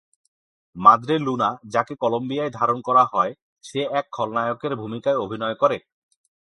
[0.75, 3.31] মাদ্রে Luna, যাকে কলম্বিয়ায় ধারণ করা হয়,
[3.63, 5.77] সে এক খলনায়কের ভূমিকায় অভিনয় করে।